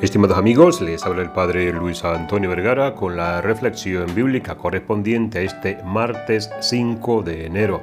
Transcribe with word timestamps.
Estimados 0.00 0.36
amigos, 0.36 0.80
les 0.80 1.04
habla 1.04 1.22
el 1.22 1.30
Padre 1.30 1.72
Luis 1.72 2.02
Antonio 2.02 2.48
Vergara 2.48 2.94
con 2.94 3.16
la 3.16 3.40
reflexión 3.40 4.12
bíblica 4.14 4.56
correspondiente 4.56 5.38
a 5.38 5.42
este 5.42 5.78
martes 5.84 6.50
5 6.60 7.22
de 7.22 7.46
enero. 7.46 7.82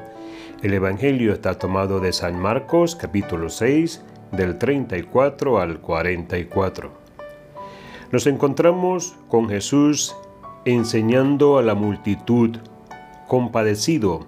El 0.61 0.73
Evangelio 0.73 1.31
está 1.31 1.57
tomado 1.57 2.01
de 2.01 2.11
San 2.11 2.37
Marcos 2.37 2.95
capítulo 2.95 3.49
6 3.49 4.03
del 4.33 4.57
34 4.57 5.59
al 5.61 5.79
44. 5.79 6.91
Nos 8.11 8.27
encontramos 8.27 9.15
con 9.29 9.47
Jesús 9.47 10.13
enseñando 10.65 11.57
a 11.57 11.61
la 11.61 11.75
multitud, 11.75 12.57
compadecido, 13.27 14.27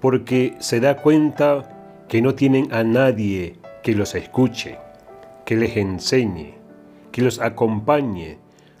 porque 0.00 0.56
se 0.58 0.80
da 0.80 0.96
cuenta 0.96 2.04
que 2.08 2.20
no 2.20 2.34
tienen 2.34 2.70
a 2.74 2.82
nadie 2.82 3.56
que 3.82 3.94
los 3.94 4.14
escuche, 4.14 4.78
que 5.46 5.56
les 5.56 5.76
enseñe 5.76 6.59
que 7.12 7.22
los 7.22 7.40
acompañe 7.40 8.38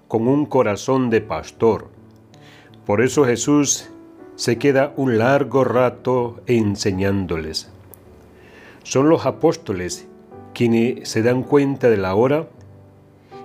con 0.08 0.28
un 0.28 0.46
corazón 0.46 1.10
de 1.10 1.20
pastor. 1.20 1.88
Por 2.86 3.00
eso 3.00 3.24
Jesús 3.24 3.90
se 4.34 4.58
queda 4.58 4.92
un 4.96 5.18
largo 5.18 5.64
rato 5.64 6.40
enseñándoles. 6.46 7.70
Son 8.82 9.08
los 9.08 9.26
apóstoles 9.26 10.08
quienes 10.54 11.08
se 11.08 11.22
dan 11.22 11.42
cuenta 11.42 11.88
de 11.90 11.96
la 11.96 12.14
hora 12.14 12.48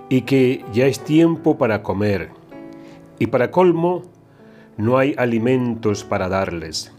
y 0.08 0.22
que 0.22 0.64
ya 0.72 0.86
es 0.86 1.00
tiempo 1.00 1.58
para 1.58 1.82
comer. 1.82 2.30
Y 3.18 3.28
para 3.28 3.50
colmo, 3.50 4.02
no 4.76 4.98
hay 4.98 5.14
alimentos 5.18 6.04
para 6.04 6.28
darles. 6.28 6.92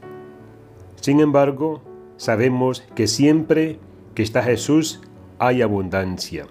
Sin 1.02 1.20
embargo, 1.20 1.81
sabemos 2.17 2.81
que 2.95 3.08
siempre 3.08 3.80
que 4.16 4.23
está 4.23 4.42
Jesús 4.44 5.02
hay 5.40 5.62
abundancia 5.62 6.48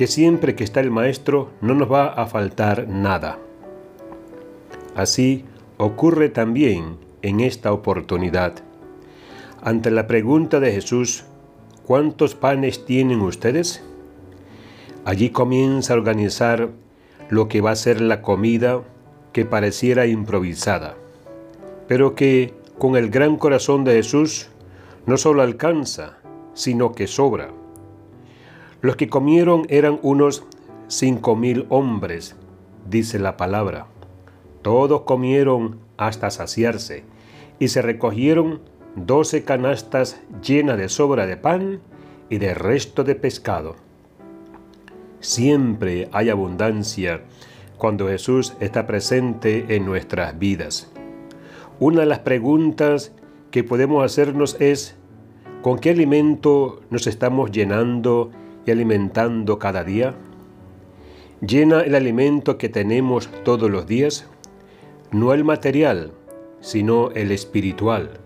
que 0.00 0.06
siempre 0.06 0.54
que 0.54 0.64
está 0.64 0.80
el 0.80 0.90
Maestro 0.90 1.50
no 1.60 1.74
nos 1.74 1.92
va 1.92 2.06
a 2.06 2.24
faltar 2.24 2.88
nada. 2.88 3.38
Así 4.96 5.44
ocurre 5.76 6.30
también 6.30 6.96
en 7.20 7.40
esta 7.40 7.70
oportunidad. 7.70 8.54
Ante 9.60 9.90
la 9.90 10.06
pregunta 10.06 10.58
de 10.58 10.72
Jesús, 10.72 11.24
¿cuántos 11.84 12.34
panes 12.34 12.86
tienen 12.86 13.20
ustedes? 13.20 13.84
Allí 15.04 15.28
comienza 15.28 15.92
a 15.92 15.98
organizar 15.98 16.70
lo 17.28 17.48
que 17.48 17.60
va 17.60 17.72
a 17.72 17.76
ser 17.76 18.00
la 18.00 18.22
comida 18.22 18.80
que 19.34 19.44
pareciera 19.44 20.06
improvisada, 20.06 20.94
pero 21.88 22.14
que 22.14 22.54
con 22.78 22.96
el 22.96 23.10
gran 23.10 23.36
corazón 23.36 23.84
de 23.84 23.96
Jesús 23.96 24.48
no 25.04 25.18
solo 25.18 25.42
alcanza, 25.42 26.16
sino 26.54 26.92
que 26.92 27.06
sobra. 27.06 27.59
Los 28.82 28.96
que 28.96 29.08
comieron 29.08 29.66
eran 29.68 29.98
unos 30.02 30.44
cinco 30.88 31.36
mil 31.36 31.66
hombres, 31.68 32.36
dice 32.88 33.18
la 33.18 33.36
palabra. 33.36 33.86
Todos 34.62 35.02
comieron 35.02 35.80
hasta 35.96 36.30
saciarse, 36.30 37.04
y 37.58 37.68
se 37.68 37.82
recogieron 37.82 38.60
doce 38.96 39.44
canastas 39.44 40.20
llenas 40.42 40.78
de 40.78 40.88
sobra 40.88 41.26
de 41.26 41.36
pan 41.36 41.80
y 42.30 42.38
de 42.38 42.54
resto 42.54 43.04
de 43.04 43.14
pescado. 43.14 43.76
Siempre 45.20 46.08
hay 46.12 46.30
abundancia 46.30 47.22
cuando 47.76 48.08
Jesús 48.08 48.54
está 48.60 48.86
presente 48.86 49.76
en 49.76 49.84
nuestras 49.84 50.38
vidas. 50.38 50.90
Una 51.78 52.00
de 52.00 52.06
las 52.06 52.20
preguntas 52.20 53.12
que 53.50 53.62
podemos 53.62 54.04
hacernos 54.04 54.56
es, 54.60 54.96
¿con 55.62 55.78
qué 55.78 55.90
alimento 55.90 56.80
nos 56.90 57.06
estamos 57.06 57.50
llenando 57.50 58.30
y 58.66 58.70
alimentando 58.70 59.58
cada 59.58 59.84
día? 59.84 60.14
¿Llena 61.40 61.80
el 61.80 61.94
alimento 61.94 62.58
que 62.58 62.68
tenemos 62.68 63.30
todos 63.44 63.70
los 63.70 63.86
días? 63.86 64.28
No 65.10 65.32
el 65.32 65.44
material, 65.44 66.12
sino 66.60 67.10
el 67.12 67.32
espiritual. 67.32 68.20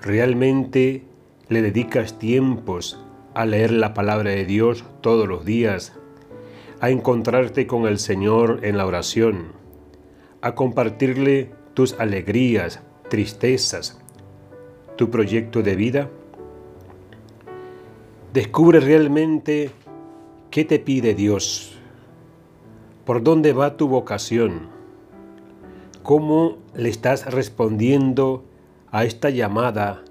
¿Realmente 0.00 1.04
le 1.48 1.62
dedicas 1.62 2.18
tiempos 2.18 2.98
a 3.34 3.46
leer 3.46 3.70
la 3.70 3.94
palabra 3.94 4.30
de 4.30 4.44
Dios 4.44 4.84
todos 5.00 5.28
los 5.28 5.44
días, 5.44 5.98
a 6.80 6.90
encontrarte 6.90 7.66
con 7.66 7.86
el 7.86 7.98
Señor 7.98 8.60
en 8.62 8.76
la 8.76 8.86
oración, 8.86 9.52
a 10.40 10.54
compartirle 10.56 11.50
tus 11.74 11.98
alegrías, 12.00 12.82
tristezas, 13.08 14.00
tu 14.96 15.08
proyecto 15.10 15.62
de 15.62 15.76
vida? 15.76 16.10
Descubre 18.32 18.80
realmente 18.80 19.72
qué 20.50 20.64
te 20.64 20.78
pide 20.78 21.12
Dios, 21.12 21.74
por 23.04 23.22
dónde 23.22 23.52
va 23.52 23.76
tu 23.76 23.88
vocación, 23.88 24.70
cómo 26.02 26.56
le 26.74 26.88
estás 26.88 27.30
respondiendo 27.30 28.42
a 28.90 29.04
esta 29.04 29.28
llamada 29.28 30.02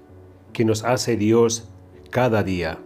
que 0.52 0.64
nos 0.64 0.84
hace 0.84 1.16
Dios 1.16 1.68
cada 2.10 2.44
día. 2.44 2.78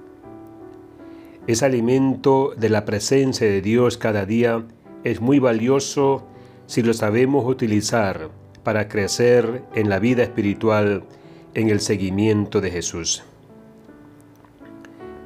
Ese 1.46 1.66
alimento 1.66 2.54
de 2.56 2.70
la 2.70 2.86
presencia 2.86 3.46
de 3.46 3.60
Dios 3.60 3.98
cada 3.98 4.24
día 4.24 4.64
es 5.04 5.20
muy 5.20 5.38
valioso 5.38 6.24
si 6.64 6.80
lo 6.80 6.94
sabemos 6.94 7.44
utilizar 7.44 8.30
para 8.62 8.88
crecer 8.88 9.64
en 9.74 9.90
la 9.90 9.98
vida 9.98 10.22
espiritual 10.22 11.04
en 11.52 11.68
el 11.68 11.80
seguimiento 11.80 12.62
de 12.62 12.70
Jesús. 12.70 13.22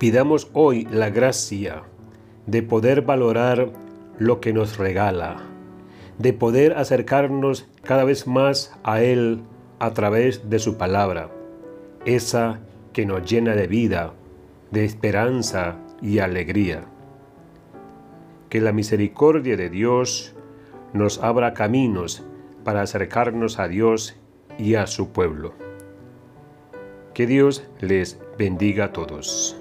Pidamos 0.01 0.49
hoy 0.55 0.89
la 0.91 1.11
gracia 1.11 1.83
de 2.47 2.63
poder 2.63 3.03
valorar 3.03 3.69
lo 4.19 4.41
que 4.41 4.55
nos 4.55 4.79
regala, 4.79 5.43
de 6.17 6.33
poder 6.33 6.73
acercarnos 6.73 7.69
cada 7.83 8.05
vez 8.05 8.27
más 8.27 8.75
a 8.83 9.03
Él 9.03 9.43
a 9.79 9.93
través 9.93 10.49
de 10.49 10.59
su 10.59 10.79
palabra, 10.79 11.29
esa 12.07 12.61
que 12.95 13.05
nos 13.05 13.31
llena 13.31 13.55
de 13.55 13.67
vida, 13.67 14.15
de 14.71 14.87
esperanza 14.87 15.77
y 16.01 16.21
alegría. 16.21 16.85
Que 18.49 18.63
la 18.63 18.73
misericordia 18.73 19.59
de 19.59 19.69
Dios 19.69 20.35
nos 20.95 21.23
abra 21.23 21.53
caminos 21.53 22.25
para 22.65 22.81
acercarnos 22.81 23.59
a 23.59 23.69
Dios 23.69 24.17
y 24.57 24.77
a 24.77 24.87
su 24.87 25.11
pueblo. 25.11 25.53
Que 27.13 27.27
Dios 27.27 27.69
les 27.81 28.19
bendiga 28.39 28.87
a 28.87 28.93
todos. 28.95 29.60